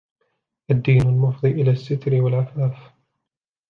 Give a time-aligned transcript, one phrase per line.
[0.71, 2.93] الدِّينُ الْمُفْضِي إلَى السِّتْرِ وَالْعَفَافِ